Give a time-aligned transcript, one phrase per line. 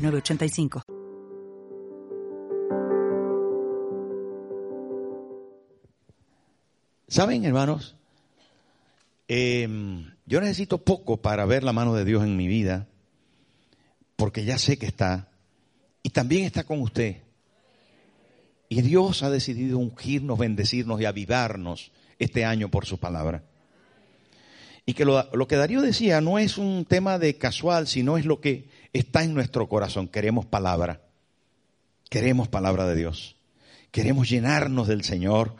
[0.00, 0.82] 985.
[7.08, 7.96] ¿Saben, hermanos?
[9.26, 12.86] Em, yo necesito poco para ver la mano de Dios en mi vida,
[14.14, 15.28] porque ya sé que está,
[16.02, 17.16] y también está con usted.
[18.68, 23.42] Y Dios ha decidido ungirnos, bendecirnos y avivarnos este año por su palabra.
[24.86, 28.24] Y que lo, lo, que Darío decía no es un tema de casual, sino es
[28.24, 30.08] lo que está en nuestro corazón.
[30.08, 31.02] Queremos palabra.
[32.08, 33.36] Queremos palabra de Dios.
[33.90, 35.54] Queremos llenarnos del Señor.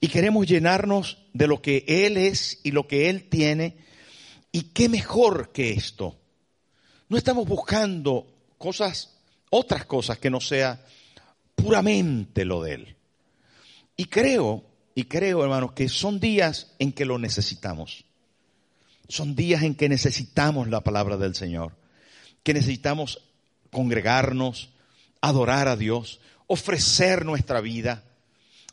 [0.00, 3.76] Y queremos llenarnos de lo que Él es y lo que Él tiene.
[4.52, 6.18] Y qué mejor que esto.
[7.08, 8.26] No estamos buscando
[8.58, 9.16] cosas,
[9.50, 10.84] otras cosas que no sea
[11.54, 12.96] puramente lo de Él.
[13.96, 18.04] Y creo, y creo, hermanos, que son días en que lo necesitamos.
[19.08, 21.77] Son días en que necesitamos la palabra del Señor
[22.42, 23.22] que necesitamos
[23.70, 24.70] congregarnos,
[25.20, 28.04] adorar a Dios, ofrecer nuestra vida,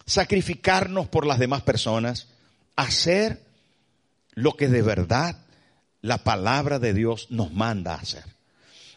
[0.05, 2.27] sacrificarnos por las demás personas,
[2.75, 3.41] hacer
[4.33, 5.38] lo que de verdad
[6.02, 8.23] la palabra de Dios nos manda hacer.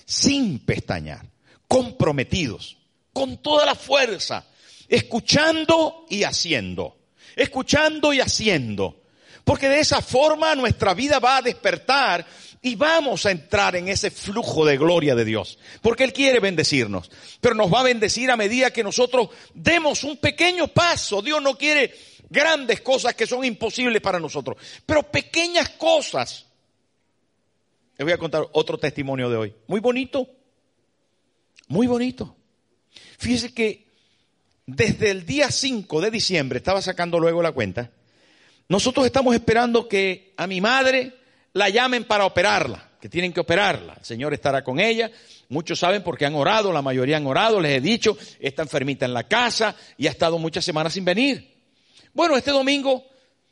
[0.05, 1.27] Sin pestañear,
[1.67, 2.79] comprometidos,
[3.13, 4.45] con toda la fuerza,
[4.89, 6.97] escuchando y haciendo,
[7.35, 9.03] escuchando y haciendo.
[9.45, 12.27] Porque de esa forma nuestra vida va a despertar
[12.69, 15.59] y vamos a entrar en ese flujo de gloria de Dios.
[15.81, 17.11] Porque Él quiere bendecirnos.
[17.41, 21.23] Pero nos va a bendecir a medida que nosotros demos un pequeño paso.
[21.23, 21.95] Dios no quiere
[22.29, 24.57] grandes cosas que son imposibles para nosotros.
[24.85, 26.47] Pero pequeñas cosas.
[27.97, 29.55] Les voy a contar otro testimonio de hoy.
[29.67, 30.29] Muy bonito.
[31.69, 32.37] Muy bonito.
[33.19, 33.89] Fíjese que
[34.67, 37.91] desde el día 5 de diciembre, estaba sacando luego la cuenta,
[38.69, 41.15] nosotros estamos esperando que a mi madre
[41.53, 43.95] la llamen para operarla, que tienen que operarla.
[43.99, 45.11] El Señor estará con ella.
[45.49, 49.15] Muchos saben porque han orado, la mayoría han orado, les he dicho, está enfermita en
[49.15, 51.57] la casa y ha estado muchas semanas sin venir.
[52.13, 53.05] Bueno, este domingo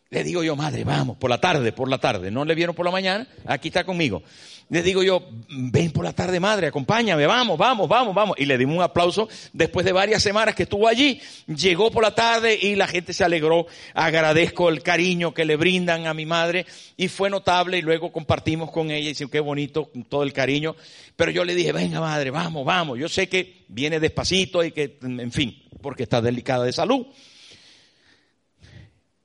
[0.08, 2.30] le digo yo, madre, vamos, por la tarde, por la tarde.
[2.30, 4.22] No le vieron por la mañana, aquí está conmigo.
[4.68, 8.36] Le digo yo, ven por la tarde, madre, acompáñame, vamos, vamos, vamos, vamos.
[8.38, 11.20] Y le dimos un aplauso después de varias semanas que estuvo allí.
[11.46, 13.66] Llegó por la tarde y la gente se alegró.
[13.94, 16.66] Agradezco el cariño que le brindan a mi madre
[16.96, 20.74] y fue notable y luego compartimos con ella y dice, qué bonito, todo el cariño.
[21.14, 22.98] Pero yo le dije, venga madre, vamos, vamos.
[22.98, 27.06] Yo sé que viene despacito y que, en fin, porque está delicada de salud.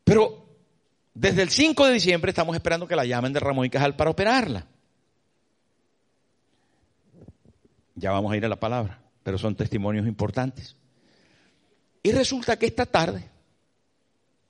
[0.04, 0.41] Pero
[1.14, 4.12] desde el 5 de diciembre estamos esperando que la llamen de Ramón y Cajal para
[4.12, 4.66] operarla.
[7.96, 10.76] Ya vamos a ir a la palabra, pero son testimonios importantes.
[12.02, 13.30] Y resulta que esta tarde,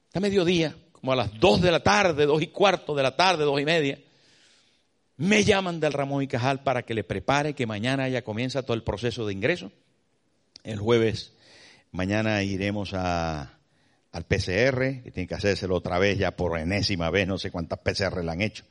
[0.07, 3.43] esta mediodía, como a las 2 de la tarde, dos y cuarto de la tarde,
[3.43, 3.99] dos y media,
[5.17, 8.75] me llaman del Ramón y Cajal para que le prepare que mañana ya comienza todo
[8.75, 9.71] el proceso de ingreso.
[10.63, 11.33] El jueves,
[11.91, 13.57] mañana iremos a,
[14.11, 17.79] al PCR, que tiene que hacérselo otra vez ya por enésima vez, no sé cuántas
[17.79, 18.65] PCR le han hecho.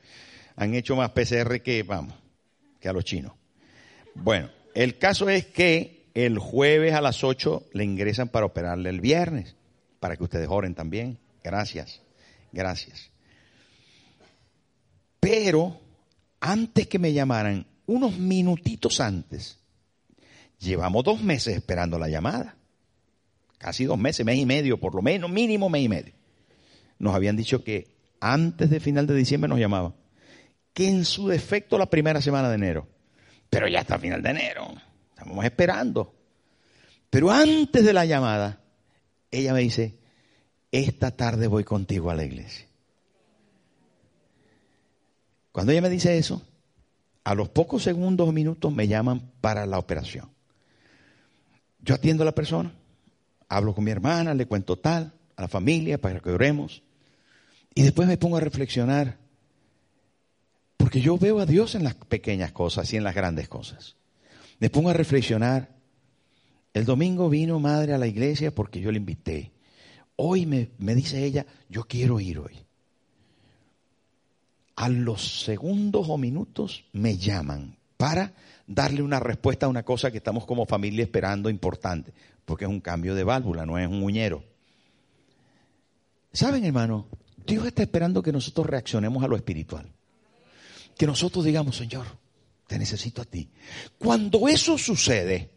[0.56, 2.14] Han hecho más PCR que, vamos,
[2.78, 3.32] que a los chinos.
[4.14, 9.00] Bueno, el caso es que el jueves a las 8 le ingresan para operarle el
[9.00, 9.56] viernes,
[9.98, 11.18] para que ustedes oren también.
[11.42, 12.02] Gracias,
[12.52, 13.10] gracias.
[15.20, 15.80] Pero
[16.40, 19.58] antes que me llamaran, unos minutitos antes,
[20.58, 22.56] llevamos dos meses esperando la llamada.
[23.60, 26.14] Casi dos meses, mes y medio, por lo menos, mínimo mes y medio.
[26.98, 27.86] Nos habían dicho que
[28.20, 29.94] antes de final de diciembre nos llamaban.
[30.72, 32.88] Que en su defecto la primera semana de enero
[33.50, 34.72] pero ya está final de enero.
[35.10, 36.14] Estamos esperando.
[37.10, 38.60] Pero antes de la llamada,
[39.32, 39.98] ella me dice,
[40.70, 42.66] esta tarde voy contigo a la iglesia.
[45.50, 46.42] Cuando ella me dice eso,
[47.24, 50.30] a los pocos segundos o minutos me llaman para la operación.
[51.80, 52.72] Yo atiendo a la persona,
[53.50, 56.82] hablo con mi hermana, le cuento tal, a la familia para que oremos.
[57.74, 59.18] Y después me pongo a reflexionar
[60.76, 63.96] porque yo veo a Dios en las pequeñas cosas y en las grandes cosas.
[64.60, 65.68] Me pongo a reflexionar.
[66.72, 69.50] El domingo vino madre a la iglesia porque yo le invité.
[70.16, 72.54] Hoy me, me dice ella, yo quiero ir hoy.
[74.76, 78.32] A los segundos o minutos me llaman para
[78.70, 82.14] darle una respuesta a una cosa que estamos como familia esperando importante,
[82.44, 84.44] porque es un cambio de válvula, no es un uñero.
[86.32, 87.08] ¿Saben, hermano?
[87.44, 89.90] Dios está esperando que nosotros reaccionemos a lo espiritual.
[90.96, 92.06] Que nosotros digamos, Señor,
[92.68, 93.50] te necesito a ti.
[93.98, 95.50] Cuando eso sucede,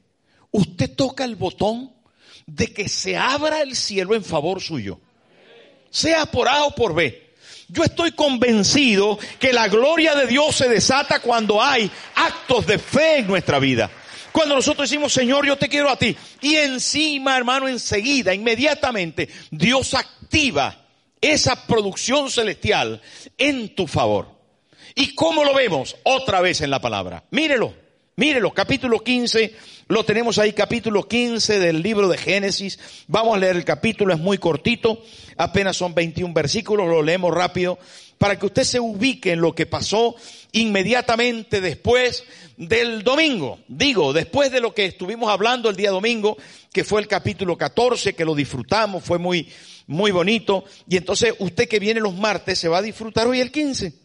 [0.49, 1.93] usted toca el botón
[2.47, 4.99] de que se abra el cielo en favor suyo.
[5.91, 7.32] Sea por A o por B.
[7.67, 13.19] Yo estoy convencido que la gloria de Dios se desata cuando hay actos de fe
[13.19, 13.89] en nuestra vida.
[14.31, 16.17] Cuando nosotros decimos, Señor, yo te quiero a ti.
[16.41, 20.87] Y encima, hermano, enseguida, inmediatamente, Dios activa
[21.21, 23.01] esa producción celestial
[23.37, 24.27] en tu favor.
[24.95, 25.95] ¿Y cómo lo vemos?
[26.03, 27.23] Otra vez en la palabra.
[27.31, 27.75] Mírelo,
[28.15, 29.53] mírelo, capítulo 15,
[29.87, 32.79] lo tenemos ahí, capítulo 15 del libro de Génesis.
[33.07, 35.01] Vamos a leer el capítulo, es muy cortito,
[35.37, 37.79] apenas son 21 versículos, lo leemos rápido,
[38.17, 40.15] para que usted se ubique en lo que pasó
[40.51, 42.23] inmediatamente después
[42.57, 43.59] del domingo.
[43.67, 46.37] Digo, después de lo que estuvimos hablando el día domingo,
[46.71, 49.49] que fue el capítulo 14, que lo disfrutamos, fue muy,
[49.87, 50.63] muy bonito.
[50.87, 54.02] Y entonces usted que viene los martes se va a disfrutar hoy el 15.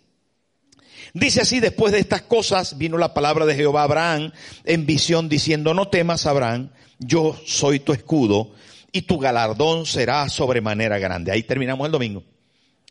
[1.15, 4.33] Dice así, después de estas cosas vino la palabra de Jehová a Abraham
[4.65, 8.53] en visión diciendo, no temas Abraham, yo soy tu escudo
[8.93, 11.33] y tu galardón será sobremanera grande.
[11.33, 12.25] Ahí terminamos el domingo.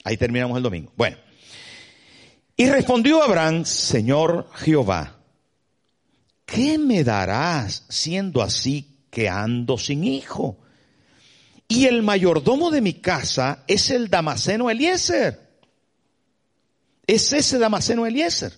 [0.04, 0.92] Ahí terminamos el domingo.
[0.96, 1.18] Bueno.
[2.56, 5.18] Y respondió Abraham, Señor Jehová,
[6.46, 10.58] ¿qué me darás siendo así que ando sin hijo?
[11.68, 15.47] Y el mayordomo de mi casa es el Damaseno Eliezer.
[17.08, 18.54] Es ese Damaseno Eliezer.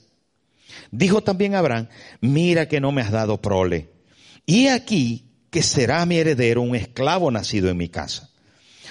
[0.92, 1.88] Dijo también Abraham,
[2.20, 3.92] mira que no me has dado prole.
[4.46, 8.30] Y aquí que será mi heredero un esclavo nacido en mi casa.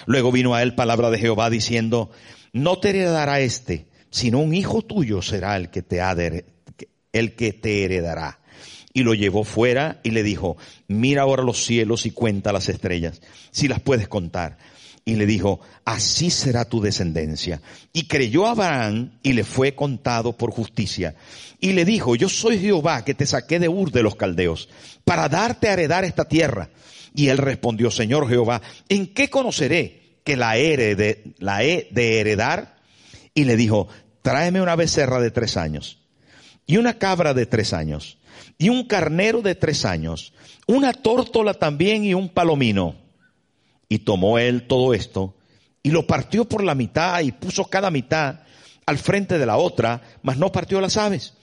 [0.07, 2.11] Luego vino a él palabra de Jehová diciendo,
[2.53, 6.17] no te heredará este, sino un hijo tuyo será el que te, ha
[7.13, 8.39] el que te heredará
[8.93, 10.57] y lo llevó fuera y le dijo,
[10.89, 13.21] mira ahora los cielos y cuenta las estrellas,
[13.51, 14.59] si las puedes contar.
[15.09, 17.63] Y le dijo, así será tu descendencia.
[17.95, 21.15] Y creyó Abraham y le fue contado por justicia.
[21.61, 24.69] Y le dijo, yo soy Jehová que te saqué de Ur de los Caldeos
[25.05, 26.69] para darte a heredar esta tierra.
[27.15, 28.61] Y él respondió, Señor Jehová,
[28.91, 32.77] ¿en qué conoceré que la he la he de heredar?
[33.33, 33.89] Y le dijo,
[34.21, 36.01] tráeme una becerra de tres años
[36.67, 38.19] y una cabra de tres años
[38.59, 40.35] y un carnero de tres años,
[40.67, 43.08] una tórtola también y un palomino.
[43.89, 45.35] Y tomó él todo esto
[45.83, 48.41] y lo partió por la mitad y puso cada mitad
[48.87, 51.35] al frente de la otra, mas no partió las aves.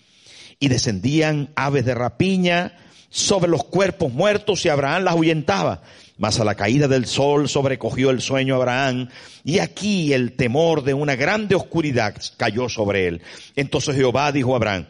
[0.60, 2.78] Y descendían aves de rapiña
[3.10, 5.82] sobre los cuerpos muertos y Abraham las ahuyentaba.
[6.18, 9.10] Mas a la caída del sol sobrecogió el sueño Abraham
[9.44, 13.22] y aquí el temor de una grande oscuridad cayó sobre él.
[13.56, 14.88] Entonces Jehová dijo a Abraham,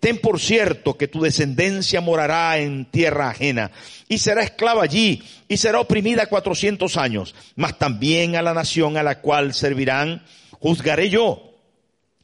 [0.00, 3.70] ten por cierto que tu descendencia morará en tierra ajena
[4.08, 9.02] y será esclava allí y será oprimida cuatrocientos años, mas también a la nación a
[9.02, 10.22] la cual servirán
[10.52, 11.44] juzgaré yo.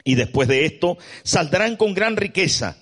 [0.05, 2.76] Y después de esto saldrán con gran riqueza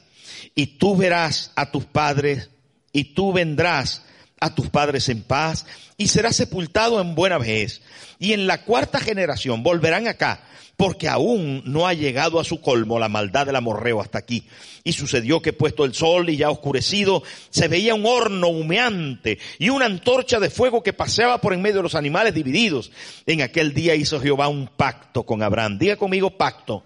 [0.55, 2.51] y tú verás a tus padres
[2.93, 4.05] y tú vendrás
[4.43, 5.67] a tus padres en paz
[5.97, 7.81] y serás sepultado en buena vejez.
[8.19, 10.43] Y en la cuarta generación volverán acá
[10.77, 14.49] porque aún no ha llegado a su colmo la maldad del amorreo hasta aquí.
[14.83, 19.69] Y sucedió que puesto el sol y ya oscurecido, se veía un horno humeante y
[19.69, 22.91] una antorcha de fuego que paseaba por en medio de los animales divididos.
[23.27, 25.79] En aquel día hizo Jehová un pacto con Abraham.
[25.79, 26.83] Diga conmigo pacto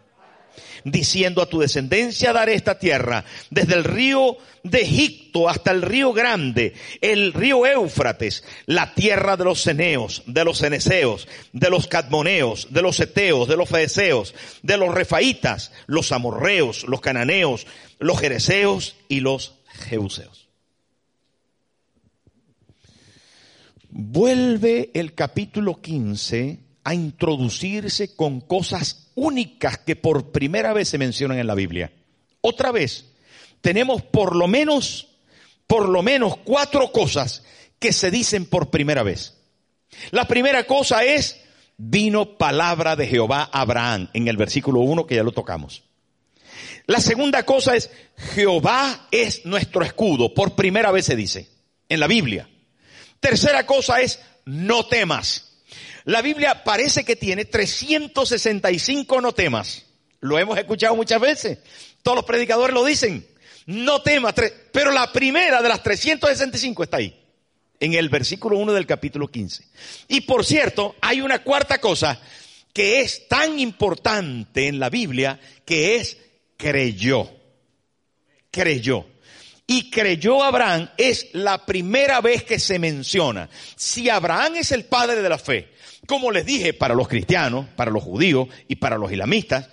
[0.84, 6.12] diciendo a tu descendencia daré esta tierra, desde el río de Egipto hasta el río
[6.12, 12.68] grande, el río Éufrates, la tierra de los ceneos, de los ceneseos, de los cadmoneos,
[12.70, 17.66] de los eteos, de los fedeseos, de los refaitas, los amorreos, los cananeos,
[17.98, 19.54] los jereceos y los
[19.88, 20.48] jebuseos.
[23.88, 31.40] Vuelve el capítulo 15 a introducirse con cosas únicas que por primera vez se mencionan
[31.40, 31.92] en la Biblia.
[32.40, 33.12] Otra vez,
[33.60, 35.08] tenemos por lo menos,
[35.66, 37.42] por lo menos cuatro cosas
[37.80, 39.38] que se dicen por primera vez.
[40.12, 41.40] La primera cosa es,
[41.76, 45.82] vino palabra de Jehová a Abraham, en el versículo 1 que ya lo tocamos.
[46.86, 47.90] La segunda cosa es,
[48.34, 51.48] Jehová es nuestro escudo, por primera vez se dice,
[51.88, 52.48] en la Biblia.
[53.18, 55.45] Tercera cosa es, no temas.
[56.06, 59.86] La Biblia parece que tiene 365 no temas.
[60.20, 61.58] Lo hemos escuchado muchas veces.
[62.02, 63.26] Todos los predicadores lo dicen.
[63.66, 64.32] No temas.
[64.70, 67.20] Pero la primera de las 365 está ahí.
[67.80, 69.64] En el versículo 1 del capítulo 15.
[70.06, 72.20] Y por cierto, hay una cuarta cosa
[72.72, 76.18] que es tan importante en la Biblia que es
[76.56, 77.28] creyó.
[78.52, 79.06] creyó.
[79.66, 83.50] Y creyó Abraham es la primera vez que se menciona.
[83.74, 85.74] Si Abraham es el padre de la fe,
[86.06, 89.68] como les dije, para los cristianos, para los judíos y para los islamistas,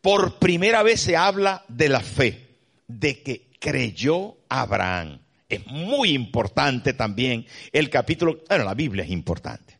[0.00, 2.46] por primera vez se habla de la fe,
[2.86, 5.20] de que creyó Abraham.
[5.48, 9.78] Es muy importante también el capítulo, bueno, la Biblia es importante,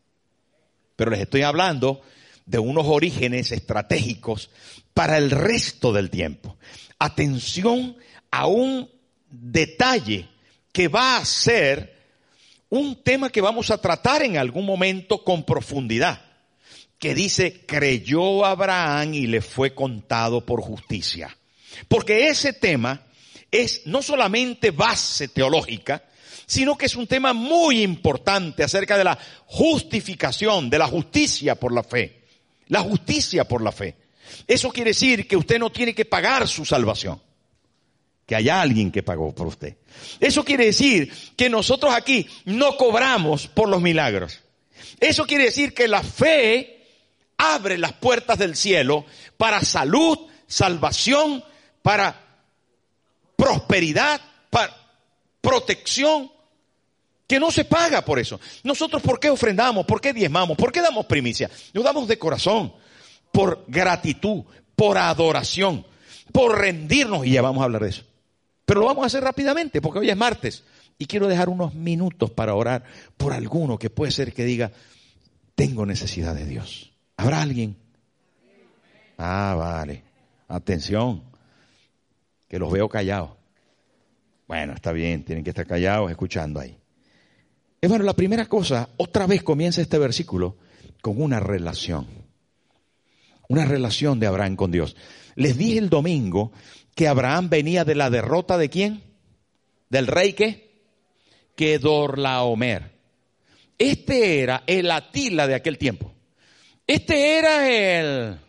[0.95, 2.01] pero les estoy hablando
[2.45, 4.49] de unos orígenes estratégicos
[4.93, 6.57] para el resto del tiempo.
[6.97, 7.97] Atención
[8.31, 8.89] a un
[9.29, 10.29] detalle
[10.71, 11.96] que va a ser
[12.69, 16.21] un tema que vamos a tratar en algún momento con profundidad,
[16.99, 21.35] que dice, creyó Abraham y le fue contado por justicia.
[21.87, 23.03] Porque ese tema
[23.51, 26.03] es no solamente base teológica,
[26.45, 31.73] sino que es un tema muy importante acerca de la justificación, de la justicia por
[31.73, 32.23] la fe.
[32.67, 33.95] La justicia por la fe.
[34.47, 37.21] Eso quiere decir que usted no tiene que pagar su salvación.
[38.27, 39.77] Que haya alguien que pagó por usted.
[40.19, 44.41] Eso quiere decir que nosotros aquí no cobramos por los milagros.
[44.99, 46.77] Eso quiere decir que la fe
[47.37, 49.05] abre las puertas del cielo
[49.37, 51.43] para salud, salvación,
[51.81, 52.21] para
[53.35, 54.19] prosperidad,
[54.49, 54.75] para
[55.39, 56.31] protección,
[57.27, 58.39] que no se paga por eso.
[58.63, 59.85] Nosotros, ¿por qué ofrendamos?
[59.85, 60.57] ¿Por qué diezmamos?
[60.57, 61.49] ¿Por qué damos primicia?
[61.73, 62.73] Lo damos de corazón,
[63.31, 64.43] por gratitud,
[64.75, 65.85] por adoración,
[66.31, 68.03] por rendirnos, y ya vamos a hablar de eso.
[68.67, 70.65] Pero lo vamos a hacer rápidamente, porque hoy es martes,
[70.99, 72.83] y quiero dejar unos minutos para orar
[73.15, 74.73] por alguno que puede ser que diga,
[75.55, 76.91] tengo necesidad de Dios.
[77.15, 77.77] ¿Habrá alguien?
[79.17, 80.03] Ah, vale.
[80.49, 81.23] Atención
[82.49, 83.31] que los veo callados.
[84.49, 86.77] Bueno, está bien, tienen que estar callados escuchando ahí.
[87.83, 90.57] Bueno, la primera cosa, otra vez comienza este versículo
[91.01, 92.05] con una relación.
[93.47, 94.97] Una relación de Abraham con Dios.
[95.35, 96.51] Les dije el domingo
[96.97, 99.03] que Abraham venía de la derrota de quién?
[99.87, 100.81] Del rey que?
[101.55, 102.91] Kedorlaomer.
[103.77, 106.11] Este era el Atila de aquel tiempo.
[106.87, 108.39] Este era el,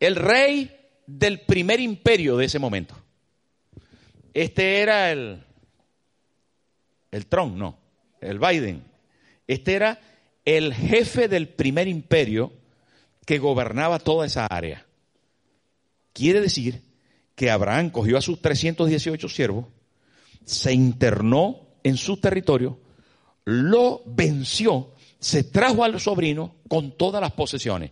[0.00, 2.96] el rey del primer imperio de ese momento.
[4.34, 5.44] Este era el,
[7.12, 7.78] el Trump, no,
[8.20, 8.82] el Biden.
[9.46, 10.00] Este era
[10.44, 12.52] el jefe del primer imperio
[13.24, 14.85] que gobernaba toda esa área.
[16.16, 16.80] Quiere decir
[17.34, 19.66] que Abraham cogió a sus 318 siervos,
[20.46, 22.80] se internó en su territorio,
[23.44, 27.90] lo venció, se trajo al sobrino con todas las posesiones.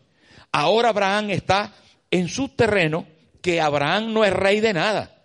[0.53, 1.75] Ahora Abraham está
[2.11, 3.07] en su terreno
[3.43, 5.23] que Abraham no es rey de nada.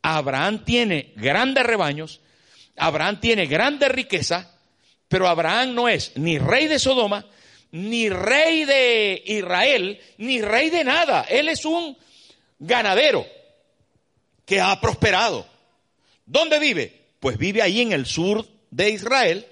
[0.00, 2.22] Abraham tiene grandes rebaños,
[2.74, 4.50] Abraham tiene grande riqueza,
[5.08, 7.26] pero Abraham no es ni rey de Sodoma,
[7.72, 11.26] ni rey de Israel, ni rey de nada.
[11.28, 11.98] Él es un
[12.60, 13.26] ganadero
[14.44, 15.46] que ha prosperado.
[16.26, 17.00] ¿Dónde vive?
[17.18, 19.46] Pues vive ahí en el sur de Israel,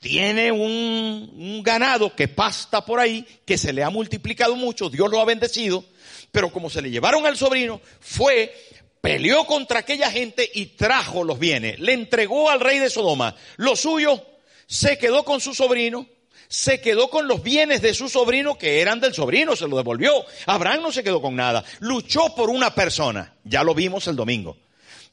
[0.00, 5.20] tiene un, ganado que pasta por ahí, que se le ha multiplicado mucho, Dios lo
[5.20, 5.84] ha bendecido,
[6.32, 8.54] pero como se le llevaron al sobrino, fue,
[9.00, 13.76] peleó contra aquella gente y trajo los bienes, le entregó al rey de Sodoma lo
[13.76, 14.24] suyo,
[14.66, 16.06] se quedó con su sobrino,
[16.50, 20.26] se quedó con los bienes de su sobrino que eran del sobrino, se lo devolvió.
[20.46, 24.58] Abraham no se quedó con nada, luchó por una persona, ya lo vimos el domingo.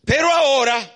[0.03, 0.91] Pero ahora,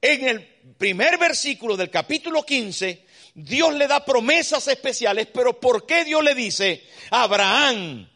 [0.00, 0.44] en el
[0.76, 6.34] primer versículo del capítulo 15, Dios le da promesas especiales, pero ¿por qué Dios le
[6.34, 8.10] dice, Abraham,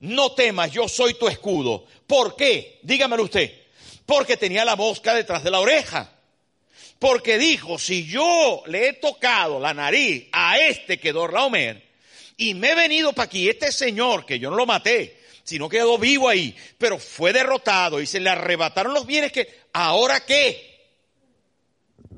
[0.00, 1.86] no temas, yo soy tu escudo?
[2.06, 2.78] ¿Por qué?
[2.82, 3.50] Dígamelo usted.
[4.04, 6.12] Porque tenía la mosca detrás de la oreja.
[7.00, 11.82] Porque dijo, si yo le he tocado la nariz a este que Dorlaomer
[12.36, 15.96] y me he venido para aquí, este señor que yo no lo maté, sino quedó
[15.96, 20.70] vivo ahí, pero fue derrotado y se le arrebataron los bienes que, ¿ahora qué?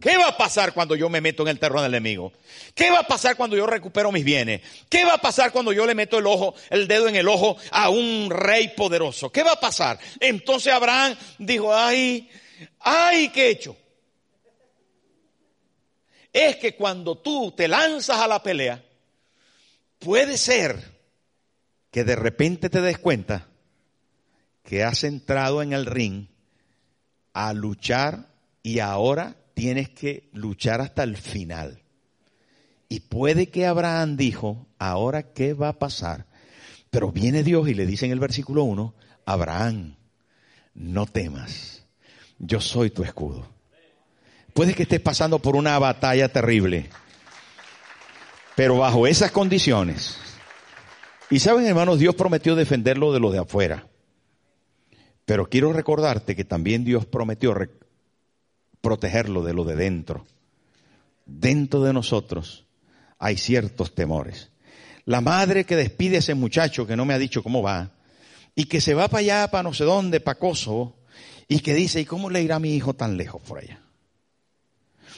[0.01, 2.33] ¿Qué va a pasar cuando yo me meto en el terreno del enemigo?
[2.75, 4.63] ¿Qué va a pasar cuando yo recupero mis bienes?
[4.89, 7.57] ¿Qué va a pasar cuando yo le meto el ojo, el dedo en el ojo
[7.71, 9.31] a un rey poderoso?
[9.31, 10.01] ¿Qué va a pasar?
[10.19, 12.29] Entonces Abraham dijo, ay,
[12.81, 13.77] ay, ¿qué he hecho?
[16.33, 18.83] Es que cuando tú te lanzas a la pelea,
[19.99, 20.93] puede ser
[21.91, 23.49] que de repente te des cuenta
[24.63, 26.27] que has entrado en el ring
[27.35, 28.29] a luchar
[28.63, 31.83] y ahora tienes que luchar hasta el final.
[32.89, 36.27] Y puede que Abraham dijo, ahora qué va a pasar.
[36.91, 39.97] Pero viene Dios y le dice en el versículo 1, Abraham,
[40.75, 41.85] no temas,
[42.39, 43.52] yo soy tu escudo.
[44.55, 46.91] Puede que estés pasando por una batalla terrible,
[48.55, 50.19] pero bajo esas condiciones.
[51.31, 53.87] Y saben hermanos, Dios prometió defenderlo de lo de afuera.
[55.25, 57.55] Pero quiero recordarte que también Dios prometió
[58.83, 60.27] protegerlo de lo de dentro.
[61.25, 62.67] Dentro de nosotros
[63.19, 64.51] hay ciertos temores.
[65.05, 67.93] La madre que despide a ese muchacho que no me ha dicho cómo va
[68.55, 70.97] y que se va para allá, para no sé dónde, para Kosovo,
[71.49, 73.82] y que dice, ¿y cómo le irá a mi hijo tan lejos por allá?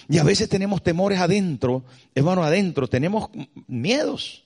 [0.09, 1.85] Y a veces tenemos temores adentro,
[2.15, 3.31] hermano, adentro, tenemos
[3.67, 4.45] miedos.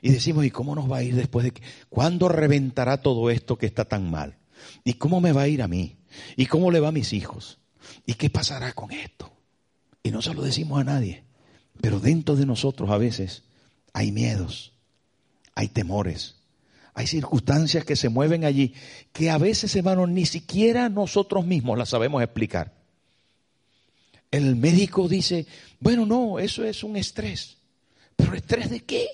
[0.00, 3.56] Y decimos, ¿y cómo nos va a ir después de que, cuándo reventará todo esto
[3.56, 4.36] que está tan mal?
[4.84, 5.96] ¿Y cómo me va a ir a mí?
[6.36, 7.58] ¿Y cómo le va a mis hijos?
[8.06, 9.32] ¿Y qué pasará con esto?
[10.02, 11.24] Y no se lo decimos a nadie.
[11.80, 13.44] Pero dentro de nosotros a veces
[13.92, 14.72] hay miedos,
[15.54, 16.36] hay temores,
[16.94, 18.74] hay circunstancias que se mueven allí
[19.12, 22.81] que a veces, hermanos, ni siquiera nosotros mismos las sabemos explicar.
[24.32, 25.46] El médico dice,
[25.78, 27.58] bueno, no, eso es un estrés.
[28.16, 29.06] ¿Pero estrés de qué?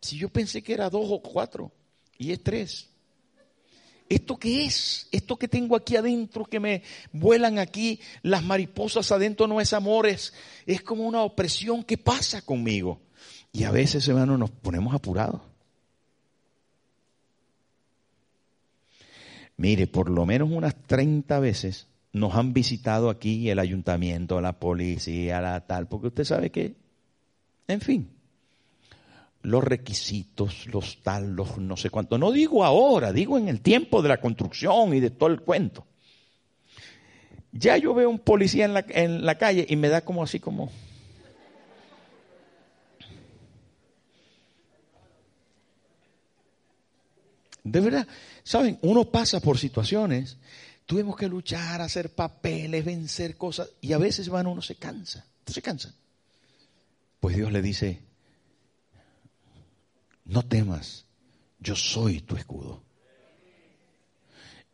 [0.00, 1.70] Si yo pensé que era dos o cuatro
[2.16, 2.88] y es tres.
[4.08, 5.08] ¿Esto qué es?
[5.12, 6.82] Esto que tengo aquí adentro, que me
[7.12, 10.32] vuelan aquí las mariposas adentro, no es amor, es,
[10.64, 13.02] es como una opresión que pasa conmigo.
[13.52, 15.42] Y a veces, hermano, nos ponemos apurados.
[19.58, 25.40] Mire, por lo menos unas 30 veces nos han visitado aquí el ayuntamiento, la policía,
[25.40, 26.76] la tal, porque usted sabe que,
[27.66, 28.10] en fin,
[29.42, 32.18] los requisitos, los tal, los no sé cuánto.
[32.18, 35.86] No digo ahora, digo en el tiempo de la construcción y de todo el cuento.
[37.52, 40.40] Ya yo veo un policía en la, en la calle y me da como así
[40.40, 40.70] como...
[47.64, 48.06] De verdad,
[48.44, 50.38] saben, uno pasa por situaciones,
[50.88, 55.60] tuvimos que luchar, hacer papeles, vencer cosas, y a veces van uno se cansa, se
[55.60, 55.94] cansa.
[57.20, 58.00] Pues Dios le dice,
[60.24, 61.04] no temas,
[61.60, 62.82] yo soy tu escudo.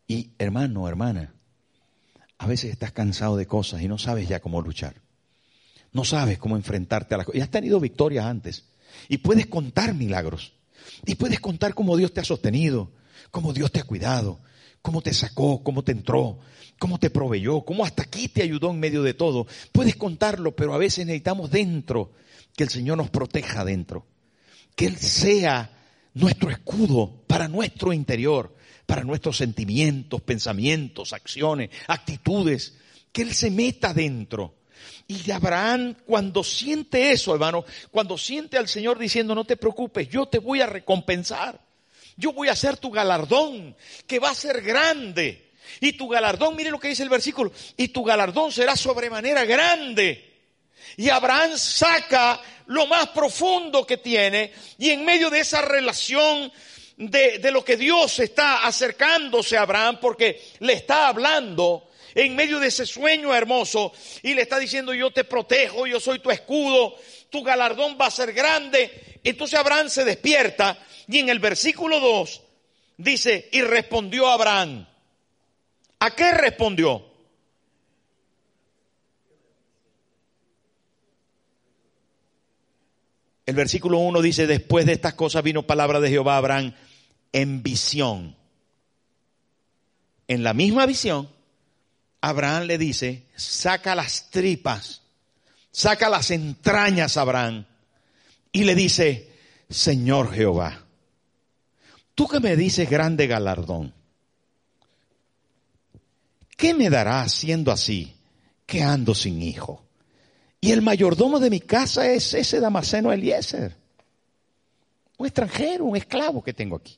[0.07, 1.35] Y hermano, hermana,
[2.39, 4.95] a veces estás cansado de cosas y no sabes ya cómo luchar.
[5.91, 7.41] No sabes cómo enfrentarte a las cosas.
[7.41, 8.67] Y has tenido victorias antes.
[9.09, 10.53] Y puedes contar milagros.
[11.07, 12.93] Y puedes contar cómo Dios te ha sostenido,
[13.33, 14.39] cómo Dios te ha cuidado,
[14.85, 16.41] cómo te sacó, cómo te entró,
[16.79, 19.47] cómo te proveyó, cómo hasta aquí te ayudó en medio de todo.
[19.73, 22.13] Puedes contarlo, pero a veces necesitamos dentro
[22.55, 24.07] que el Señor nos proteja dentro.
[24.77, 25.71] Que Él sea
[26.13, 32.75] nuestro escudo para nuestro interior, para nuestros sentimientos, pensamientos, acciones, actitudes,
[33.11, 34.57] que Él se meta dentro.
[35.09, 40.27] Y Abraham cuando siente eso, hermano, cuando siente al Señor diciendo, no te preocupes, yo
[40.27, 41.59] te voy a recompensar,
[42.17, 45.53] yo voy a hacer tu galardón, que va a ser grande.
[45.81, 50.33] Y tu galardón, mire lo que dice el versículo, y tu galardón será sobremanera grande.
[50.97, 56.53] Y Abraham saca lo más profundo que tiene y en medio de esa relación
[56.97, 62.61] de, de, lo que Dios está acercándose a Abraham porque le está hablando en medio
[62.61, 66.97] de ese sueño hermoso y le está diciendo yo te protejo, yo soy tu escudo,
[67.35, 69.19] tu galardón va a ser grande.
[69.25, 72.43] Entonces Abraham se despierta y en el versículo 2
[72.97, 74.87] dice, y respondió Abraham.
[75.99, 77.05] ¿A qué respondió?
[83.47, 86.73] El versículo 1 dice, después de estas cosas vino palabra de Jehová a Abraham
[87.33, 88.37] en visión.
[90.29, 91.29] En la misma visión,
[92.21, 95.03] Abraham le dice, saca las tripas,
[95.75, 97.67] saca las entrañas, Abraham,
[98.53, 99.29] y le dice,
[99.69, 100.85] Señor Jehová,
[102.15, 103.93] tú que me dices grande galardón,
[106.57, 108.15] ¿qué me darás siendo así
[108.65, 109.85] que ando sin hijo?
[110.61, 113.77] Y el mayordomo de mi casa es ese Damaseno Eliezer.
[115.19, 116.97] Un extranjero, un esclavo que tengo aquí.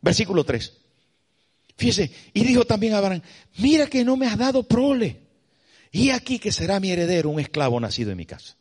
[0.00, 0.72] Versículo 3.
[1.76, 3.20] Fíjese, y dijo también Abraham,
[3.58, 5.23] mira que no me has dado prole.
[5.94, 8.56] Y aquí que será mi heredero, un esclavo nacido en mi casa.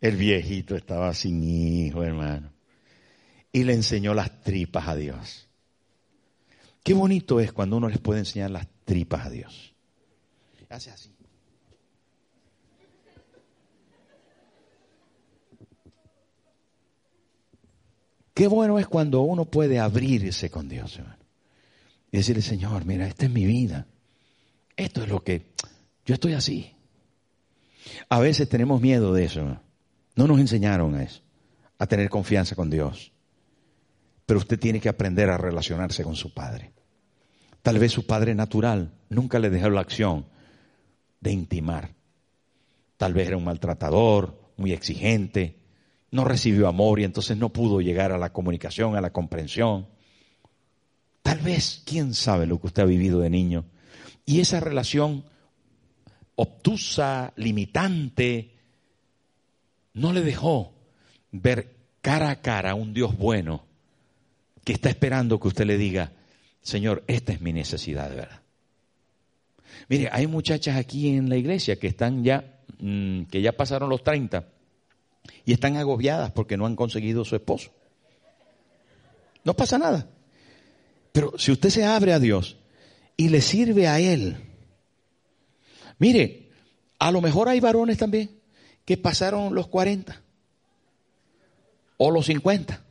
[0.00, 2.52] El viejito estaba sin hijo, hermano.
[3.50, 5.48] Y le enseñó las tripas a Dios.
[6.84, 9.74] Qué bonito es cuando uno les puede enseñar las tripas a Dios.
[10.68, 11.10] Hace así.
[18.34, 21.24] Qué bueno es cuando uno puede abrirse con Dios, hermano.
[22.12, 23.88] Y decirle, Señor, mira, esta es mi vida.
[24.76, 25.52] Esto es lo que
[26.04, 26.72] yo estoy así.
[28.08, 29.60] A veces tenemos miedo de eso.
[30.14, 31.22] No nos enseñaron a eso,
[31.78, 33.12] a tener confianza con Dios.
[34.24, 36.72] Pero usted tiene que aprender a relacionarse con su padre.
[37.62, 40.26] Tal vez su padre natural nunca le dejó la acción
[41.20, 41.94] de intimar.
[42.96, 45.58] Tal vez era un maltratador, muy exigente,
[46.10, 49.88] no recibió amor y entonces no pudo llegar a la comunicación, a la comprensión.
[51.22, 53.66] Tal vez, quién sabe lo que usted ha vivido de niño.
[54.26, 55.24] Y esa relación
[56.34, 58.50] obtusa, limitante,
[59.94, 60.74] no le dejó
[61.32, 63.64] ver cara a cara a un Dios bueno
[64.64, 66.12] que está esperando que usted le diga,
[66.60, 68.40] Señor, esta es mi necesidad de verdad.
[69.88, 74.02] Mire, hay muchachas aquí en la iglesia que están ya, mm, que ya pasaron los
[74.02, 74.48] 30
[75.44, 77.70] y están agobiadas porque no han conseguido su esposo.
[79.44, 80.08] No pasa nada.
[81.12, 82.56] Pero si usted se abre a Dios
[83.16, 84.36] y le sirve a Él,
[85.98, 86.50] mire,
[86.98, 88.30] a lo mejor hay varones también
[88.84, 90.22] que pasaron los 40
[91.98, 92.82] o los 50.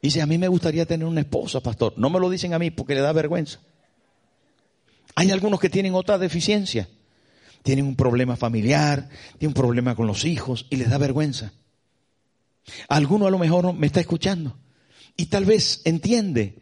[0.00, 1.94] Y dice, a mí me gustaría tener una esposa, pastor.
[1.96, 3.60] No me lo dicen a mí porque le da vergüenza.
[5.14, 6.88] Hay algunos que tienen otra deficiencia.
[7.62, 11.52] Tienen un problema familiar, tienen un problema con los hijos y les da vergüenza.
[12.88, 14.56] Alguno a lo mejor me está escuchando
[15.16, 16.58] y tal vez entiende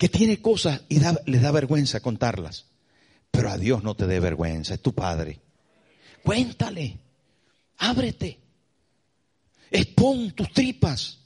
[0.00, 2.64] que tiene cosas y les da vergüenza contarlas.
[3.30, 5.38] Pero a Dios no te dé vergüenza, es tu Padre.
[6.22, 6.96] Cuéntale,
[7.76, 8.38] ábrete,
[9.70, 11.18] expon tus tripas,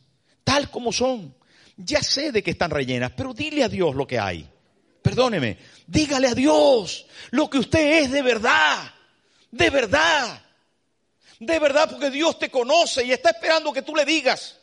[0.42, 1.32] tal como son.
[1.76, 4.50] Ya sé de que están rellenas, pero dile a Dios lo que hay.
[5.02, 5.56] Perdóneme,
[5.86, 8.92] dígale a Dios lo que usted es de verdad,
[9.52, 10.42] de verdad,
[11.38, 14.56] de verdad, porque Dios te conoce y está esperando que tú le digas.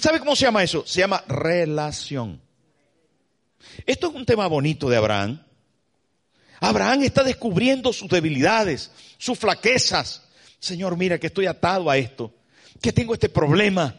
[0.00, 0.86] ¿Sabe cómo se llama eso?
[0.86, 2.40] Se llama relación.
[3.86, 5.42] Esto es un tema bonito de Abraham.
[6.60, 10.22] Abraham está descubriendo sus debilidades, sus flaquezas.
[10.60, 12.32] Señor, mira que estoy atado a esto,
[12.80, 13.96] que tengo este problema,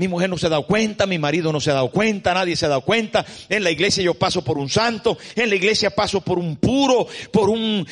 [0.00, 2.56] mi mujer no se ha dado cuenta, mi marido no se ha dado cuenta, nadie
[2.56, 3.22] se ha dado cuenta.
[3.50, 7.06] En la iglesia yo paso por un santo, en la iglesia paso por un puro,
[7.30, 7.86] por un,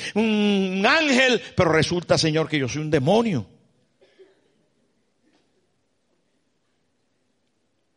[0.87, 3.47] ángel, pero resulta, Señor, que yo soy un demonio.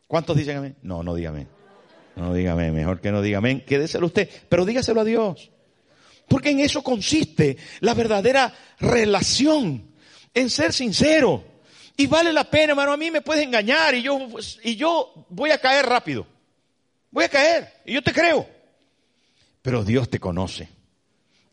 [0.06, 0.76] ¿Cuántos dicen amén?
[0.82, 1.61] No, no dígame.
[2.16, 3.64] No dígame, mejor que no dígame.
[3.64, 5.50] Quédeselo usted, pero dígaselo a Dios.
[6.28, 9.92] Porque en eso consiste la verdadera relación,
[10.34, 11.44] en ser sincero.
[11.96, 14.18] Y vale la pena, hermano, a mí me puedes engañar y yo,
[14.62, 16.26] y yo voy a caer rápido.
[17.10, 18.48] Voy a caer y yo te creo.
[19.60, 20.68] Pero Dios te conoce.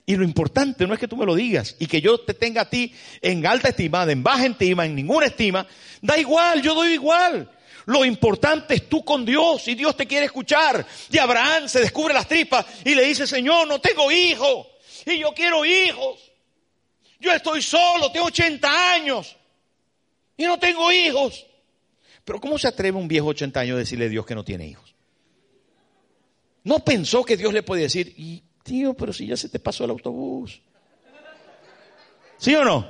[0.05, 2.61] Y lo importante no es que tú me lo digas y que yo te tenga
[2.61, 5.67] a ti en alta estima, en baja estima, en ninguna estima.
[6.01, 7.51] Da igual, yo doy igual.
[7.85, 10.85] Lo importante es tú con Dios y Dios te quiere escuchar.
[11.09, 14.67] Y Abraham se descubre las tripas y le dice, Señor, no tengo hijos
[15.05, 16.19] y yo quiero hijos.
[17.19, 19.35] Yo estoy solo, tengo 80 años
[20.37, 21.45] y no tengo hijos.
[22.23, 24.67] Pero ¿cómo se atreve un viejo 80 años a decirle a Dios que no tiene
[24.67, 24.95] hijos?
[26.63, 29.85] No pensó que Dios le podía decir, y tío, pero si ya se te pasó
[29.85, 30.61] el autobús.
[32.37, 32.89] ¿Sí o no?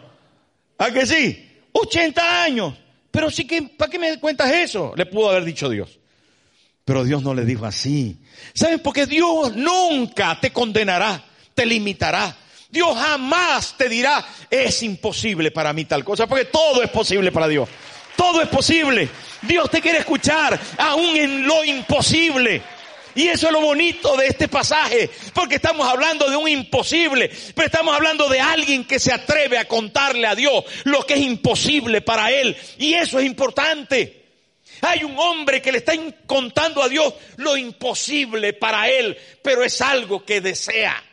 [0.78, 1.62] ¿A que sí?
[1.71, 2.75] 80 años.
[3.11, 4.93] Pero sí que, ¿para qué me cuentas eso?
[4.95, 5.99] Le pudo haber dicho Dios.
[6.85, 8.17] Pero Dios no le dijo así.
[8.53, 8.79] ¿Saben?
[8.79, 12.35] Porque Dios nunca te condenará, te limitará.
[12.69, 17.47] Dios jamás te dirá, es imposible para mí tal cosa, porque todo es posible para
[17.47, 17.67] Dios.
[18.15, 19.09] Todo es posible.
[19.41, 22.61] Dios te quiere escuchar, aún en lo imposible.
[23.15, 27.65] Y eso es lo bonito de este pasaje, porque estamos hablando de un imposible, pero
[27.65, 32.01] estamos hablando de alguien que se atreve a contarle a Dios lo que es imposible
[32.01, 32.55] para él.
[32.77, 34.19] Y eso es importante.
[34.81, 35.93] Hay un hombre que le está
[36.25, 41.03] contando a Dios lo imposible para él, pero es algo que desea.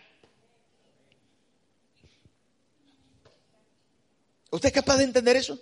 [4.50, 5.58] ¿Usted es capaz de entender eso?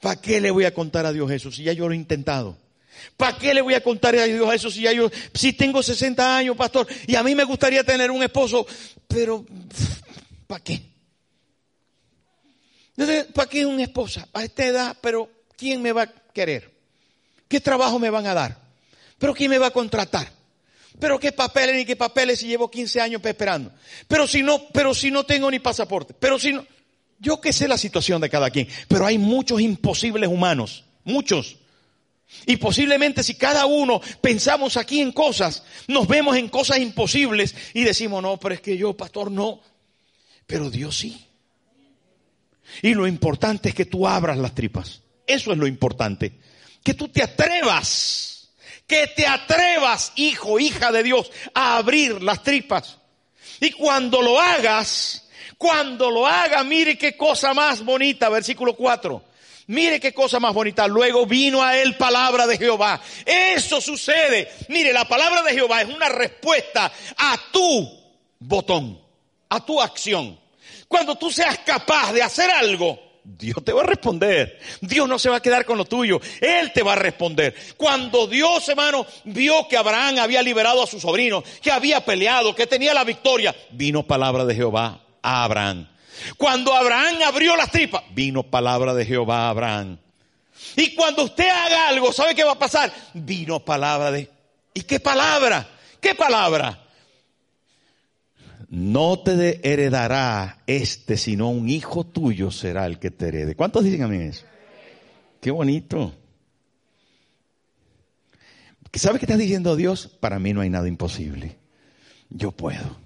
[0.00, 2.56] ¿Para qué le voy a contar a Dios eso si ya yo lo he intentado?
[3.16, 6.56] ¿Para qué le voy a contar a Dios eso si yo, si tengo 60 años,
[6.56, 8.66] pastor, y a mí me gustaría tener un esposo,
[9.08, 9.44] pero
[10.46, 10.82] ¿para qué?
[13.34, 14.28] ¿Para qué una esposa?
[14.32, 16.70] A esta edad, pero ¿quién me va a querer?
[17.48, 18.60] ¿Qué trabajo me van a dar?
[19.18, 20.30] ¿Pero quién me va a contratar?
[20.98, 23.72] Pero qué papeles ni qué papeles si llevo 15 años esperando.
[24.06, 26.14] Pero si no, pero si no tengo ni pasaporte.
[26.18, 26.66] Pero si no,
[27.18, 31.56] yo que sé la situación de cada quien, pero hay muchos imposibles humanos, muchos.
[32.46, 37.84] Y posiblemente si cada uno pensamos aquí en cosas, nos vemos en cosas imposibles y
[37.84, 39.60] decimos, no, pero es que yo, pastor, no.
[40.46, 41.26] Pero Dios sí.
[42.82, 45.02] Y lo importante es que tú abras las tripas.
[45.26, 46.32] Eso es lo importante.
[46.82, 48.50] Que tú te atrevas,
[48.86, 52.98] que te atrevas, hijo, hija de Dios, a abrir las tripas.
[53.60, 59.29] Y cuando lo hagas, cuando lo haga, mire qué cosa más bonita, versículo 4.
[59.70, 60.88] Mire qué cosa más bonita.
[60.88, 63.00] Luego vino a él palabra de Jehová.
[63.24, 64.50] Eso sucede.
[64.68, 67.88] Mire, la palabra de Jehová es una respuesta a tu
[68.40, 69.00] botón,
[69.48, 70.36] a tu acción.
[70.88, 74.58] Cuando tú seas capaz de hacer algo, Dios te va a responder.
[74.80, 76.20] Dios no se va a quedar con lo tuyo.
[76.40, 77.54] Él te va a responder.
[77.76, 82.66] Cuando Dios, hermano, vio que Abraham había liberado a su sobrino, que había peleado, que
[82.66, 85.86] tenía la victoria, vino palabra de Jehová a Abraham.
[86.36, 89.98] Cuando Abraham abrió las tripas, vino palabra de Jehová a Abraham.
[90.76, 92.92] Y cuando usted haga algo, ¿sabe qué va a pasar?
[93.14, 94.30] Vino palabra de...
[94.74, 95.68] ¿Y qué palabra?
[96.00, 96.86] ¿Qué palabra?
[98.68, 103.56] No te heredará este, sino un hijo tuyo será el que te herede.
[103.56, 104.44] ¿Cuántos dicen a mí eso?
[105.40, 106.14] Qué bonito.
[108.92, 110.08] ¿Sabes qué está diciendo Dios?
[110.20, 111.56] Para mí no hay nada imposible.
[112.28, 112.96] Yo puedo.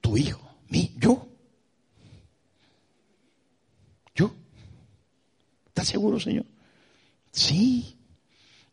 [0.00, 1.28] Tu hijo, mí, yo.
[4.14, 4.34] Yo.
[5.68, 6.44] ¿Estás seguro, Señor?
[7.32, 7.96] Sí.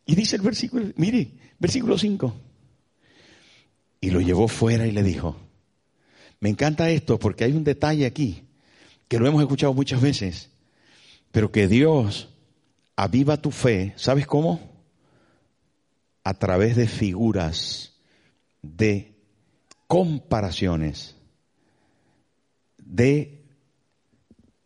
[0.04, 2.34] Y dice el versículo, mire, versículo 5.
[4.02, 5.36] Y lo llevó fuera y le dijo,
[6.40, 8.42] me encanta esto porque hay un detalle aquí
[9.08, 10.50] que lo hemos escuchado muchas veces,
[11.32, 12.28] pero que Dios
[12.94, 14.60] aviva tu fe, ¿sabes cómo?
[16.24, 17.94] A través de figuras,
[18.60, 19.14] de
[19.86, 21.16] comparaciones,
[22.76, 23.42] de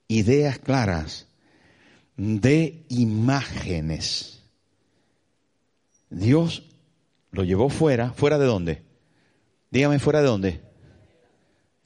[0.09, 1.28] ideas claras,
[2.19, 4.43] de imágenes.
[6.11, 6.65] Dios
[7.31, 8.83] lo llevó fuera, fuera de dónde?
[9.71, 10.69] Dígame, fuera de dónde?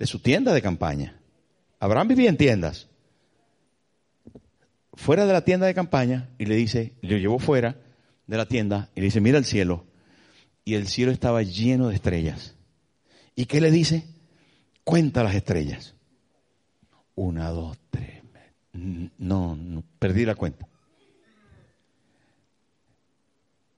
[0.02, 1.20] de su tienda de campaña.
[1.78, 2.88] Abraham vivía en tiendas.
[4.94, 7.76] Fuera de la tienda de campaña y le dice, lo llevó fuera
[8.26, 9.86] de la tienda y le dice, mira el cielo.
[10.64, 12.56] Y el cielo estaba lleno de estrellas.
[13.36, 14.04] ¿Y qué le dice?
[14.82, 15.94] Cuenta las estrellas.
[17.14, 18.21] Una, dos, tres.
[18.72, 19.58] No,
[19.98, 20.66] perdí la cuenta.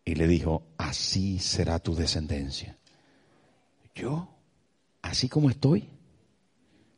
[0.04, 2.76] Y le dijo, así será tu descendencia.
[3.94, 4.28] Yo,
[5.02, 5.88] así como estoy,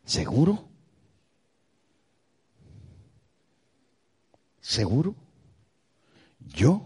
[0.07, 0.69] ¿Seguro?
[4.61, 5.17] ¿Seguro?
[6.39, 6.83] ¿Yo?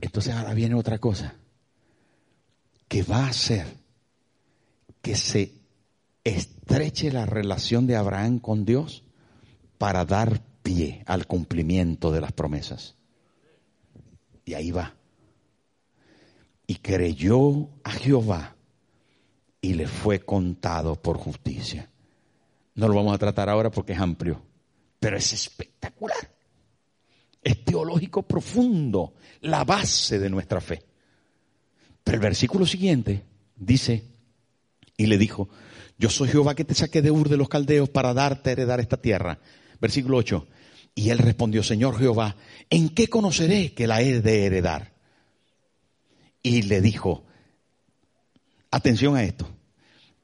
[0.00, 1.34] Entonces ahora viene otra cosa
[2.88, 3.66] que va a hacer
[5.02, 5.52] que se
[6.24, 9.04] estreche la relación de Abraham con Dios
[9.78, 12.96] para dar pie al cumplimiento de las promesas.
[14.44, 14.94] Y ahí va.
[16.66, 18.56] Y creyó a Jehová
[19.60, 21.90] y le fue contado por justicia.
[22.74, 24.42] No lo vamos a tratar ahora porque es amplio,
[24.98, 26.34] pero es espectacular.
[27.42, 30.82] Es teológico profundo, la base de nuestra fe.
[32.02, 33.24] Pero el versículo siguiente
[33.56, 34.04] dice,
[34.96, 35.48] y le dijo,
[35.98, 38.80] yo soy Jehová que te saqué de Ur de los Caldeos para darte a heredar
[38.80, 39.38] esta tierra.
[39.80, 40.46] Versículo 8.
[40.94, 42.36] Y él respondió, Señor Jehová,
[42.70, 44.92] ¿en qué conoceré que la he de heredar?
[46.42, 47.24] Y le dijo,
[48.70, 49.48] atención a esto,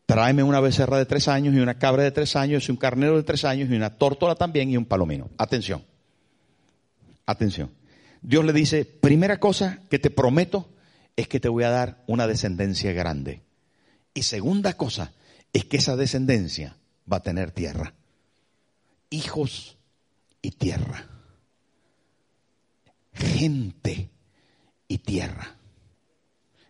[0.07, 3.17] tráeme una becerra de tres años y una cabra de tres años y un carnero
[3.17, 5.31] de tres años y una tórtola también y un palomino.
[5.37, 5.85] Atención,
[7.27, 7.71] atención.
[8.23, 10.69] Dios le dice, primera cosa que te prometo
[11.17, 13.43] es que te voy a dar una descendencia grande.
[14.15, 15.13] Y segunda cosa
[15.53, 16.77] es que esa descendencia
[17.11, 17.95] va a tener tierra.
[19.13, 19.77] Hijos
[20.41, 21.07] y tierra.
[23.13, 24.11] Gente
[24.89, 25.55] y tierra.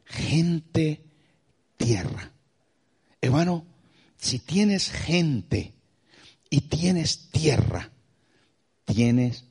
[0.05, 1.05] Gente,
[1.77, 2.33] tierra.
[3.21, 3.65] Hermano,
[4.17, 5.73] si tienes gente
[6.51, 7.93] y tienes tierra,
[8.85, 9.45] tienes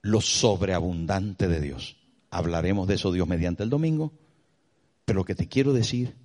[0.00, 1.98] lo sobreabundante de Dios.
[2.30, 4.14] Hablaremos de eso Dios mediante el domingo,
[5.04, 6.16] pero lo que te quiero decir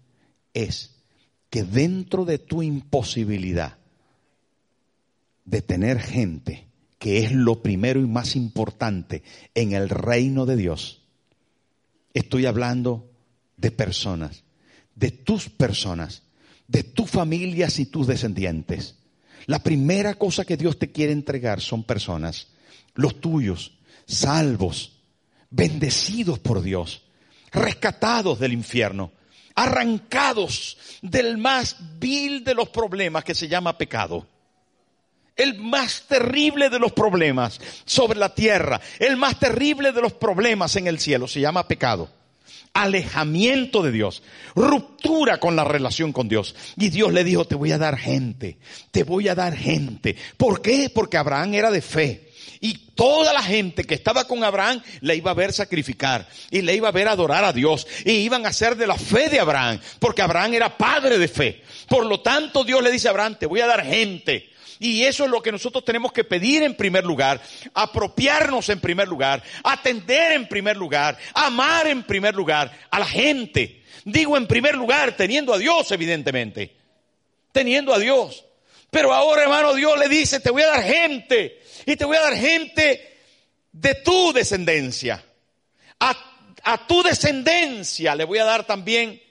[0.54, 1.04] es
[1.50, 3.79] que dentro de tu imposibilidad
[5.50, 9.24] de tener gente, que es lo primero y más importante
[9.56, 11.04] en el reino de Dios,
[12.14, 13.10] estoy hablando
[13.58, 14.44] de personas
[15.00, 16.24] de tus personas,
[16.68, 18.96] de tus familias y tus descendientes.
[19.46, 22.48] La primera cosa que Dios te quiere entregar son personas,
[22.96, 25.00] los tuyos, salvos,
[25.50, 27.04] bendecidos por Dios,
[27.54, 29.14] rescatados del infierno,
[29.56, 34.28] arrancados del más vil de los problemas que se llama pecado.
[35.39, 40.75] El más terrible de los problemas sobre la tierra, el más terrible de los problemas
[40.75, 42.10] en el cielo se llama pecado
[42.73, 44.23] alejamiento de Dios,
[44.56, 46.56] ruptura con la relación con Dios.
[46.78, 48.58] Y Dios le dijo, te voy a dar gente,
[48.91, 50.15] te voy a dar gente.
[50.38, 50.91] ¿Por qué?
[50.93, 52.29] Porque Abraham era de fe.
[52.60, 56.76] Y toda la gente que estaba con Abraham le iba a ver sacrificar y le
[56.76, 59.80] iba a ver adorar a Dios y iban a ser de la fe de Abraham,
[60.00, 61.64] porque Abraham era padre de fe.
[61.88, 64.50] Por lo tanto, Dios le dice a Abraham, te voy a dar gente.
[64.80, 67.42] Y eso es lo que nosotros tenemos que pedir en primer lugar,
[67.74, 73.84] apropiarnos en primer lugar, atender en primer lugar, amar en primer lugar a la gente.
[74.06, 76.74] Digo en primer lugar, teniendo a Dios, evidentemente.
[77.52, 78.46] Teniendo a Dios.
[78.90, 81.59] Pero ahora, hermano, Dios le dice, te voy a dar gente.
[81.86, 83.18] Y te voy a dar gente
[83.72, 85.24] de tu descendencia.
[86.00, 89.22] A, tu descendencia le voy a dar también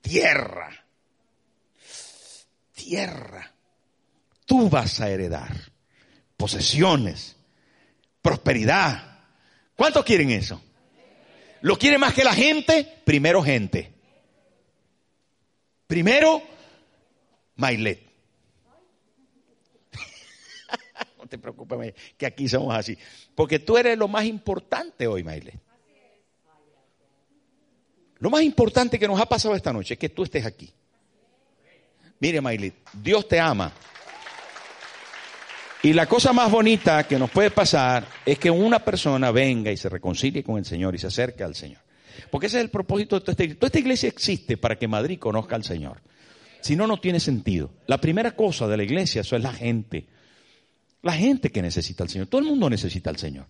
[0.00, 0.70] tierra.
[2.74, 3.52] Tierra.
[4.44, 5.52] Tú vas a heredar
[6.36, 7.36] posesiones,
[8.22, 9.20] prosperidad.
[9.74, 10.62] ¿Cuántos quieren eso?
[11.62, 13.00] ¿Lo quiere más que la gente?
[13.04, 13.92] Primero gente.
[15.86, 16.42] Primero,
[17.56, 18.05] Mailet.
[21.26, 22.96] No te preocupes, que aquí somos así.
[23.34, 25.58] Porque tú eres lo más importante hoy, Mailet.
[28.18, 30.72] Lo más importante que nos ha pasado esta noche es que tú estés aquí.
[32.20, 33.72] Mire, Mailet, Dios te ama.
[35.82, 39.76] Y la cosa más bonita que nos puede pasar es que una persona venga y
[39.76, 41.80] se reconcilie con el Señor y se acerque al Señor.
[42.30, 43.58] Porque ese es el propósito de toda esta iglesia.
[43.60, 46.00] Toda esta iglesia existe para que Madrid conozca al Señor.
[46.60, 47.70] Si no, no tiene sentido.
[47.86, 50.06] La primera cosa de la iglesia, es la gente.
[51.06, 52.26] La gente que necesita al Señor.
[52.26, 53.46] Todo el mundo necesita al Señor.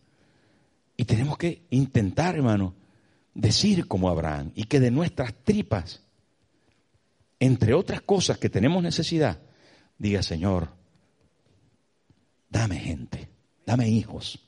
[0.94, 2.74] Y tenemos que intentar, hermano,
[3.32, 6.02] decir como Abraham y que de nuestras tripas,
[7.40, 9.40] entre otras cosas que tenemos necesidad,
[9.96, 10.68] diga, Señor,
[12.50, 13.30] dame gente,
[13.64, 14.38] dame hijos.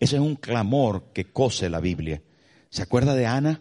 [0.00, 2.20] Ese es un clamor que cose la Biblia.
[2.68, 3.60] ¿Se acuerda de Ana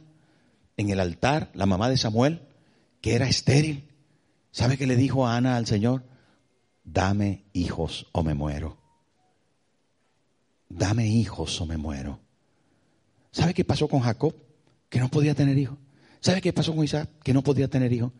[0.77, 2.41] en el altar, la mamá de Samuel,
[3.01, 3.87] que era estéril?
[4.49, 6.09] ¿Sabe qué le dijo a Ana al Señor?
[6.83, 8.77] Dame hijos o me muero.
[10.69, 12.19] Dame hijos o me muero.
[13.31, 14.33] ¿Sabe qué pasó con Jacob?
[14.89, 15.77] Que no podía tener hijos.
[16.19, 17.09] ¿Sabe qué pasó con Isaac?
[17.23, 18.11] Que no podía tener hijos.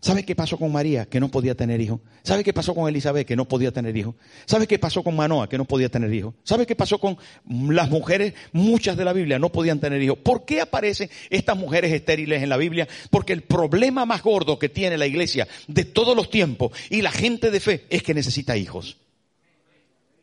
[0.00, 1.06] ¿Sabe qué pasó con María?
[1.06, 2.00] Que no podía tener hijos.
[2.22, 3.26] ¿Sabe qué pasó con Elizabeth?
[3.26, 4.14] Que no podía tener hijos.
[4.44, 5.48] ¿Sabe qué pasó con Manoa?
[5.48, 6.34] Que no podía tener hijos.
[6.44, 7.16] ¿Sabe qué pasó con
[7.48, 8.34] las mujeres?
[8.52, 10.18] Muchas de la Biblia no podían tener hijos.
[10.18, 12.86] ¿Por qué aparecen estas mujeres estériles en la Biblia?
[13.10, 17.10] Porque el problema más gordo que tiene la iglesia de todos los tiempos y la
[17.10, 18.98] gente de fe es que necesita hijos.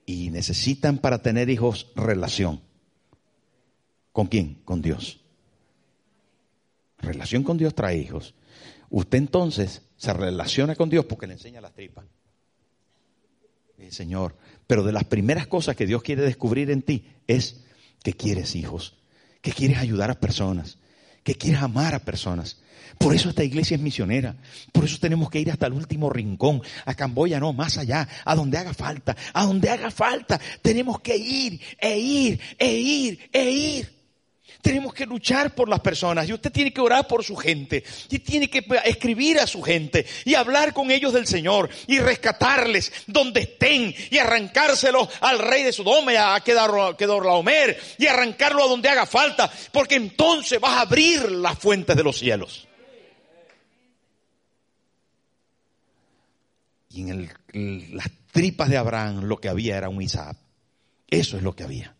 [0.05, 2.62] Y necesitan para tener hijos relación.
[4.12, 4.62] ¿Con quién?
[4.63, 5.19] Con Dios.
[6.99, 8.36] Relación con Dios trae hijos.
[8.93, 12.06] Usted entonces se relaciona con Dios porque le enseña las tripas.
[13.79, 14.38] El Señor.
[14.67, 17.63] Pero de las primeras cosas que Dios quiere descubrir en ti es
[18.03, 18.95] que quieres hijos,
[19.41, 20.77] que quieres ayudar a personas,
[21.23, 22.62] que quieres amar a personas.
[22.99, 24.36] Por eso esta iglesia es misionera.
[24.71, 28.36] Por eso tenemos que ir hasta el último rincón, a Camboya, no, más allá, a
[28.36, 30.39] donde haga falta, a donde haga falta.
[30.62, 33.92] Tenemos que ir, e ir, e ir, e ir.
[34.63, 36.28] Tenemos que luchar por las personas.
[36.30, 37.84] Y usted tiene que orar por su gente.
[38.10, 40.06] Y tiene que escribir a su gente.
[40.23, 41.69] Y hablar con ellos del Señor.
[41.86, 43.93] Y rescatarles donde estén.
[44.10, 47.78] Y arrancárselos al rey de Sodoma y a Kedorlaomer.
[47.97, 49.52] Y arrancarlo a donde haga falta.
[49.73, 52.65] Porque entonces vas a abrir las fuentes de los cielos.
[56.89, 57.30] Y en
[57.97, 60.38] las tripas de Abraham lo que había era un Isaac.
[61.10, 61.93] Eso es lo que había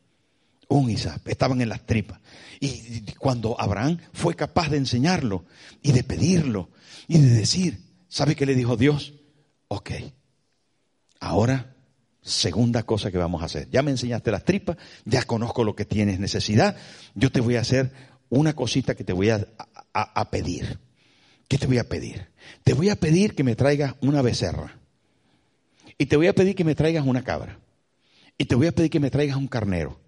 [0.68, 2.20] un Isaac, estaban en las tripas.
[2.60, 5.46] Y cuando Abraham fue capaz de enseñarlo
[5.82, 6.70] y de pedirlo
[7.08, 9.14] y de decir, ¿sabe qué le dijo Dios?
[9.68, 9.92] Ok,
[11.20, 11.76] ahora
[12.22, 13.70] segunda cosa que vamos a hacer.
[13.70, 16.78] Ya me enseñaste las tripas, ya conozco lo que tienes necesidad,
[17.16, 17.92] yo te voy a hacer
[18.30, 19.46] una cosita que te voy a,
[19.94, 20.80] a pedir.
[21.48, 22.30] ¿Qué te voy a pedir?
[22.64, 24.80] Te voy a pedir que me traigas una becerra.
[25.98, 27.60] Y te voy a pedir que me traigas una cabra.
[28.38, 30.00] Y te voy a pedir que me traigas un carnero.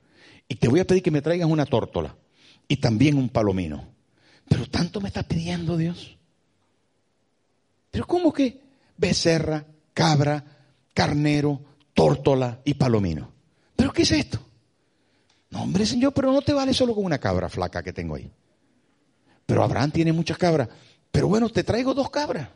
[0.47, 2.15] Y te voy a pedir que me traigas una tórtola
[2.67, 3.88] y también un palomino.
[4.47, 6.17] Pero tanto me está pidiendo Dios.
[7.89, 8.62] Pero ¿cómo que
[8.97, 10.43] becerra, cabra,
[10.93, 11.62] carnero,
[11.93, 13.31] tórtola y palomino?
[13.75, 14.39] ¿Pero qué es esto?
[15.49, 18.29] No, hombre, Señor, pero no te vale solo con una cabra flaca que tengo ahí.
[19.45, 20.69] Pero Abraham tiene muchas cabras.
[21.12, 22.49] Pero bueno, te traigo dos cabras.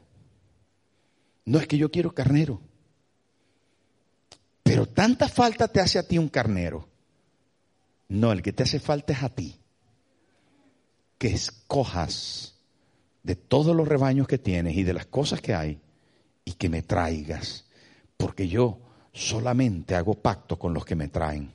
[1.45, 2.61] No es que yo quiero carnero.
[4.63, 6.87] Pero tanta falta te hace a ti un carnero
[8.09, 9.55] no, el que te hace falta es a ti.
[11.17, 12.55] Que escojas
[13.23, 15.79] de todos los rebaños que tienes y de las cosas que hay
[16.43, 17.65] y que me traigas.
[18.17, 18.79] Porque yo
[19.13, 21.53] solamente hago pacto con los que me traen.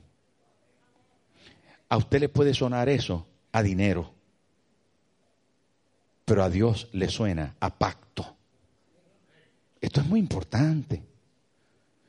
[1.89, 4.15] A usted le puede sonar eso a dinero,
[6.25, 8.37] pero a Dios le suena a pacto.
[9.81, 11.03] Esto es muy importante.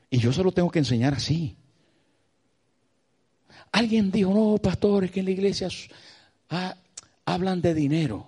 [0.08, 1.56] Y yo se lo tengo que enseñar así.
[3.76, 5.68] Alguien dijo, no, pastores, que en la iglesia
[7.26, 8.26] hablan de dinero.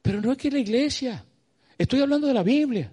[0.00, 1.22] Pero no es que en la iglesia.
[1.76, 2.90] Estoy hablando de la Biblia.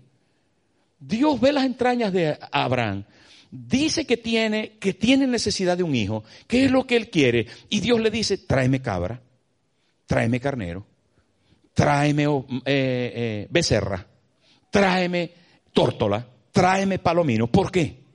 [1.00, 3.06] Dios ve las entrañas de Abraham.
[3.50, 6.26] Dice que tiene, que tiene necesidad de un hijo.
[6.48, 7.48] ¿Qué es lo que él quiere?
[7.70, 9.22] Y Dios le dice, tráeme cabra,
[10.06, 10.86] tráeme carnero,
[11.74, 14.06] tráeme eh, eh, becerra,
[14.70, 15.32] tráeme
[15.72, 17.48] tórtola, tráeme palomino.
[17.48, 18.07] ¿Por qué?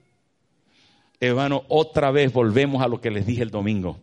[1.22, 4.00] Hermano, otra vez volvemos a lo que les dije el domingo.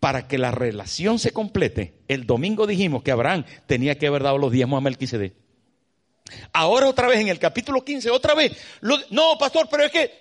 [0.00, 4.36] Para que la relación se complete, el domingo dijimos que Abraham tenía que haber dado
[4.36, 5.32] los diezmos a Melquisedec.
[6.52, 8.52] Ahora otra vez en el capítulo 15, otra vez.
[9.08, 10.12] no, pastor, pero es que,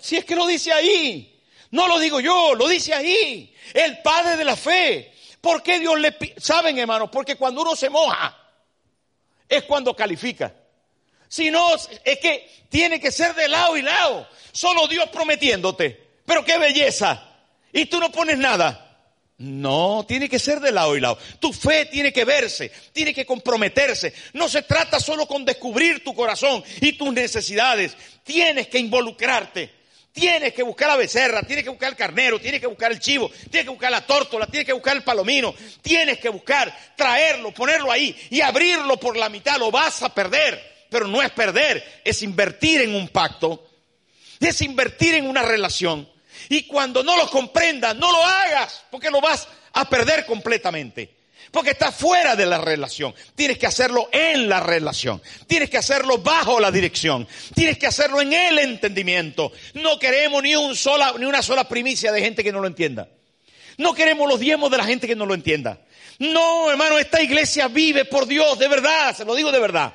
[0.00, 1.42] si es que lo dice ahí.
[1.72, 3.52] No lo digo yo, lo dice ahí.
[3.74, 5.12] El padre de la fe.
[5.40, 7.10] ¿Por qué Dios le ¿Saben, hermanos?
[7.10, 8.38] Porque cuando uno se moja,
[9.48, 10.54] es cuando califica.
[11.30, 14.28] Si no, es que tiene que ser de lado y lado.
[14.50, 16.08] Solo Dios prometiéndote.
[16.26, 17.24] Pero qué belleza.
[17.72, 18.88] Y tú no pones nada.
[19.38, 21.16] No, tiene que ser de lado y lado.
[21.38, 24.12] Tu fe tiene que verse, tiene que comprometerse.
[24.32, 27.96] No se trata solo con descubrir tu corazón y tus necesidades.
[28.24, 29.70] Tienes que involucrarte.
[30.12, 33.30] Tienes que buscar la becerra, tienes que buscar el carnero, tienes que buscar el chivo,
[33.48, 37.92] tienes que buscar la tórtola, tienes que buscar el palomino, tienes que buscar traerlo, ponerlo
[37.92, 39.56] ahí y abrirlo por la mitad.
[39.58, 43.66] Lo vas a perder, pero no es perder, es invertir en un pacto,
[44.40, 46.08] es invertir en una relación.
[46.48, 51.20] Y cuando no lo comprendas, no lo hagas, porque lo vas a perder completamente.
[51.50, 53.14] Porque está fuera de la relación.
[53.34, 55.20] Tienes que hacerlo en la relación.
[55.46, 57.26] Tienes que hacerlo bajo la dirección.
[57.54, 59.52] Tienes que hacerlo en el entendimiento.
[59.74, 63.08] No queremos ni, un sola, ni una sola primicia de gente que no lo entienda.
[63.78, 65.80] No queremos los diezmos de la gente que no lo entienda.
[66.20, 69.94] No, hermano, esta iglesia vive por Dios, de verdad, se lo digo de verdad.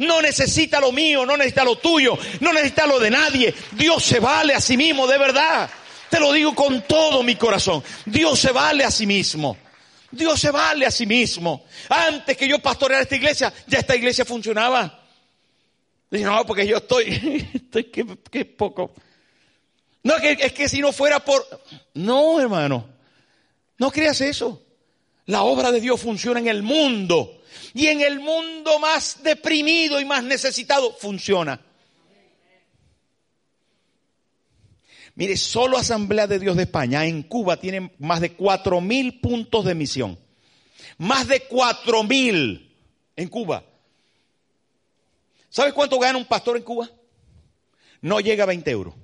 [0.00, 3.54] No necesita lo mío, no necesita lo tuyo, no necesita lo de nadie.
[3.72, 5.68] Dios se vale a sí mismo, de verdad.
[6.08, 7.84] Te lo digo con todo mi corazón.
[8.06, 9.58] Dios se vale a sí mismo.
[10.10, 11.66] Dios se vale a sí mismo.
[11.90, 15.06] Antes que yo pastoreara esta iglesia, ya esta iglesia funcionaba.
[16.10, 18.94] Dije, no, porque yo estoy, estoy que, poco.
[20.02, 21.46] No, que, es que si no fuera por...
[21.92, 22.88] No, hermano,
[23.76, 24.62] no creas eso.
[25.26, 27.39] La obra de Dios funciona en el mundo.
[27.74, 31.60] Y en el mundo más deprimido y más necesitado funciona.
[35.14, 39.64] Mire, solo Asamblea de Dios de España en Cuba tiene más de cuatro mil puntos
[39.64, 40.18] de misión.
[40.98, 42.74] Más de cuatro mil
[43.16, 43.64] en Cuba.
[45.50, 46.88] ¿Sabes cuánto gana un pastor en Cuba?
[48.00, 48.94] No llega a 20 euros.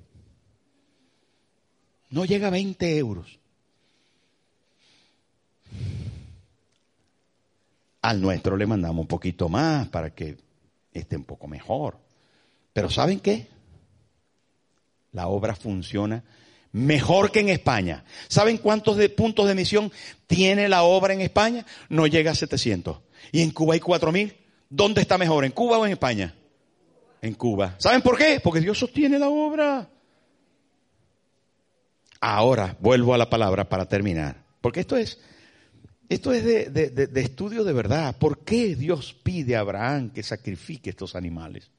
[2.09, 3.39] No llega a 20 euros.
[8.01, 10.37] Al nuestro le mandamos un poquito más para que
[10.93, 11.97] esté un poco mejor.
[12.73, 13.47] Pero ¿saben qué?
[15.17, 16.23] la obra funciona
[16.71, 18.03] mejor que en España.
[18.27, 19.91] ¿Saben cuántos puntos de emisión
[20.27, 21.65] tiene la obra en España?
[21.89, 22.99] No llega a 700.
[23.31, 24.37] Y en Cuba hay 4000.
[24.69, 25.43] ¿Dónde está mejor?
[25.43, 26.35] ¿En Cuba o en España?
[27.21, 27.75] En Cuba.
[27.79, 28.39] ¿Saben por qué?
[28.43, 29.89] Porque Dios sostiene la obra.
[32.19, 34.43] Ahora vuelvo a la palabra para terminar.
[34.61, 35.19] Porque esto es,
[36.09, 38.17] esto es de, de estudio de verdad.
[38.17, 41.71] ¿Por qué Dios pide a Abraham que sacrifique estos animales?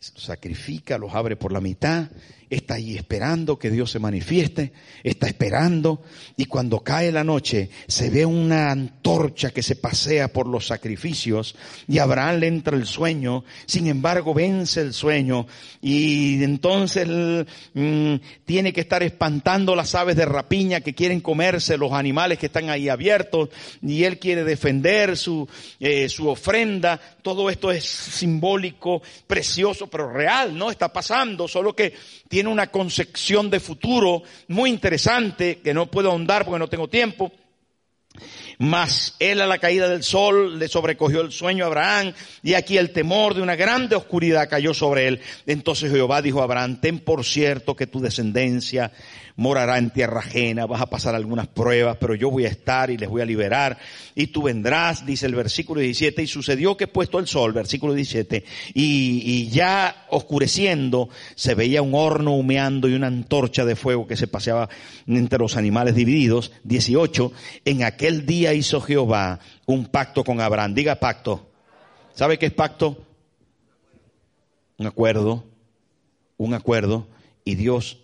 [0.00, 2.08] Sacrifica, los abre por la mitad,
[2.50, 4.72] está ahí esperando que Dios se manifieste,
[5.04, 6.02] está esperando
[6.36, 11.54] y cuando cae la noche se ve una antorcha que se pasea por los sacrificios
[11.86, 15.46] y Abraham le entra el sueño, sin embargo vence el sueño
[15.80, 17.06] y entonces
[17.74, 22.46] mm, tiene que estar espantando las aves de rapiña que quieren comerse los animales que
[22.46, 25.48] están ahí abiertos y él quiere defender su,
[25.78, 30.70] eh, su ofrenda, todo esto es simbólico, precioso, pero real, ¿no?
[30.70, 31.94] Está pasando, solo que
[32.28, 37.32] tiene una concepción de futuro muy interesante que no puedo ahondar porque no tengo tiempo.
[38.58, 42.12] Mas él a la caída del sol le sobrecogió el sueño a Abraham
[42.42, 45.20] y aquí el temor de una grande oscuridad cayó sobre él.
[45.46, 48.92] Entonces Jehová dijo a Abraham, ten por cierto que tu descendencia
[49.40, 52.98] morará en tierra ajena, vas a pasar algunas pruebas, pero yo voy a estar y
[52.98, 53.78] les voy a liberar.
[54.14, 58.44] Y tú vendrás, dice el versículo 17, y sucedió que puesto el sol, versículo 17,
[58.74, 64.26] y, ya oscureciendo se veía un horno humeando y una antorcha de fuego que se
[64.26, 64.68] paseaba
[65.06, 67.32] entre los animales divididos, 18,
[67.64, 71.48] en aquel día hizo Jehová un pacto con Abraham, diga pacto,
[72.12, 73.06] ¿sabe qué es pacto?
[74.76, 75.46] Un acuerdo,
[76.36, 77.08] un acuerdo,
[77.42, 77.96] y Dios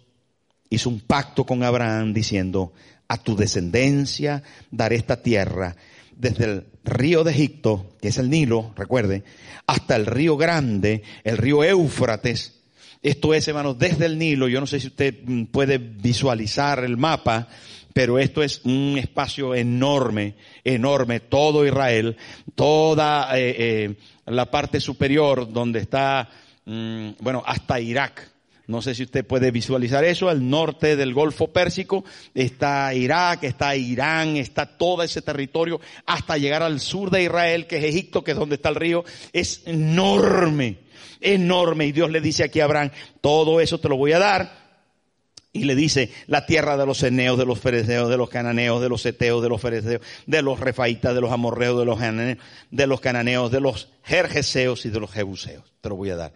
[0.70, 2.72] hizo un pacto con Abraham diciendo,
[3.08, 5.76] a tu descendencia daré esta tierra,
[6.16, 9.22] desde el río de Egipto, que es el Nilo, recuerde,
[9.66, 12.60] hasta el río grande, el río Éufrates.
[13.02, 16.96] Esto es, hermanos, desde el Nilo, yo no sé si usted mm, puede visualizar el
[16.96, 17.48] mapa,
[17.92, 22.16] pero esto es un espacio enorme, enorme, todo Israel,
[22.54, 23.94] toda eh, eh,
[24.26, 26.28] la parte superior donde está,
[26.64, 28.35] mm, bueno, hasta Irak,
[28.66, 30.28] No sé si usted puede visualizar eso.
[30.28, 32.04] Al norte del Golfo Pérsico
[32.34, 37.78] está Irak, está Irán, está todo ese territorio hasta llegar al sur de Israel, que
[37.78, 39.04] es Egipto, que es donde está el río.
[39.32, 40.78] Es enorme,
[41.20, 41.86] enorme.
[41.86, 42.90] Y Dios le dice aquí a Abraham,
[43.20, 44.66] todo eso te lo voy a dar.
[45.52, 48.90] Y le dice, la tierra de los eneos, de los fereceos, de los cananeos, de
[48.90, 53.00] los eteos, de los fereceos, de los refaitas, de los amorreos, de los, de los
[53.00, 55.64] cananeos, de los jerjeseos y de los jebuseos.
[55.80, 56.32] Te lo voy a dar.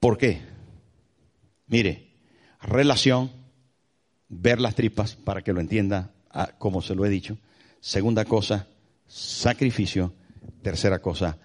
[0.00, 0.40] ¿Por qué?
[1.66, 2.16] Mire,
[2.60, 3.30] relación,
[4.28, 7.38] ver las tripas para que lo entienda ah, como se lo he dicho.
[7.80, 8.68] Segunda cosa,
[9.06, 10.14] sacrificio.
[10.62, 11.38] Tercera cosa,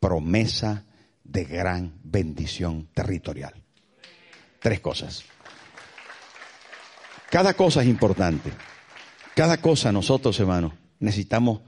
[0.00, 0.84] promesa
[1.24, 3.54] de gran bendición territorial.
[4.60, 5.24] Tres cosas.
[7.30, 8.50] Cada cosa es importante.
[9.34, 11.60] Cada cosa nosotros, hermanos, necesitamos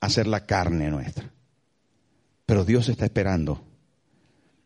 [0.00, 1.30] hacer la carne nuestra.
[2.44, 3.71] Pero Dios está esperando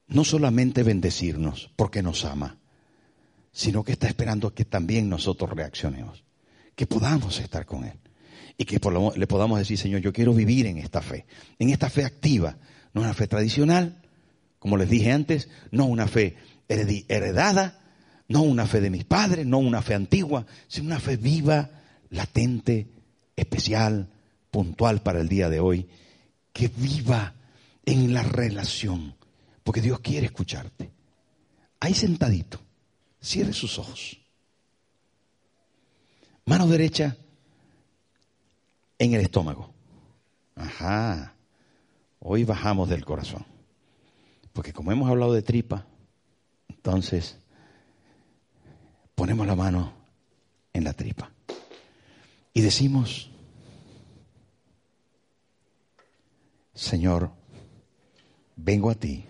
[0.09, 2.59] no solamente bendecirnos porque nos ama,
[3.53, 6.25] sino que está esperando que también nosotros reaccionemos,
[6.75, 7.99] que podamos estar con Él
[8.59, 8.81] y que
[9.17, 11.27] le podamos decir, Señor, yo quiero vivir en esta fe,
[11.59, 12.59] en esta fe activa,
[12.93, 14.03] no una fe tradicional,
[14.59, 16.37] como les dije antes, no una fe
[16.69, 17.81] heredada,
[18.29, 21.71] no una fe de mis padres, no una fe antigua, sino una fe viva,
[22.11, 22.89] latente,
[23.37, 24.09] especial,
[24.51, 25.89] puntual para el día de hoy,
[26.53, 27.35] que viva
[27.85, 29.16] en la relación
[29.67, 30.93] porque Dios quiere escucharte.
[31.81, 32.61] Ahí sentadito,
[33.21, 34.17] cierre sus ojos.
[36.45, 37.17] Mano derecha
[38.97, 39.75] en el estómago.
[40.55, 41.35] Ajá.
[42.21, 43.45] Hoy bajamos del corazón.
[44.53, 45.85] Porque como hemos hablado de tripa,
[46.69, 47.37] entonces
[49.17, 49.95] ponemos la mano
[50.75, 51.33] en la tripa.
[52.53, 53.33] Y decimos,
[56.73, 57.33] Señor,
[58.55, 59.27] vengo a ti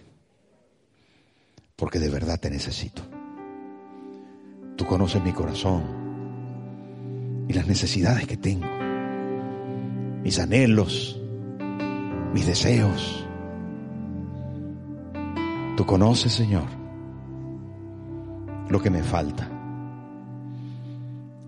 [1.76, 3.02] porque de verdad te necesito.
[4.76, 5.84] Tú conoces mi corazón
[7.48, 8.66] y las necesidades que tengo,
[10.22, 11.20] mis anhelos,
[12.32, 13.26] mis deseos.
[15.76, 16.64] Tú conoces, Señor,
[18.68, 19.50] lo que me falta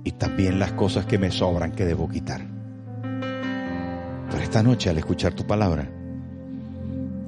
[0.04, 2.46] y también las cosas que me sobran que debo quitar.
[4.30, 5.90] Pero esta noche al escuchar tu palabra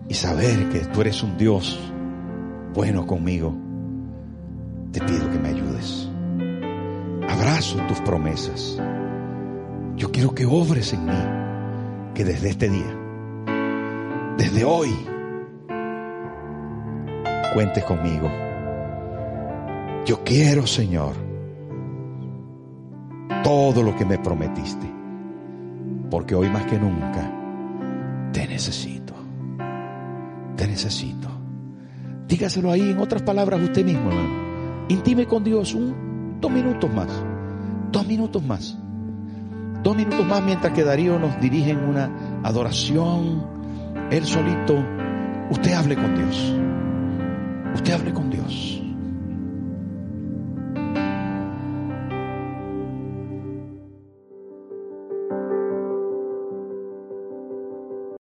[0.09, 1.90] y saber que tú eres un Dios
[2.75, 3.55] bueno conmigo,
[4.93, 6.09] te pido que me ayudes.
[7.29, 8.81] Abrazo tus promesas.
[9.97, 12.97] Yo quiero que obres en mí, que desde este día,
[14.37, 14.91] desde hoy,
[17.53, 18.31] cuentes conmigo.
[20.07, 21.15] Yo quiero, Señor,
[23.43, 24.91] todo lo que me prometiste,
[26.11, 27.31] porque hoy más que nunca
[28.33, 29.15] te necesito,
[30.57, 31.40] te necesito.
[32.31, 34.87] Dígaselo ahí en otras palabras usted mismo, hermano.
[34.89, 37.09] Intime con Dios un, dos minutos más.
[37.91, 38.79] Dos minutos más.
[39.83, 43.45] Dos minutos más mientras que Darío nos dirige en una adoración.
[44.13, 44.77] Él solito.
[45.51, 46.55] Usted hable con Dios.
[47.75, 48.80] Usted hable con Dios.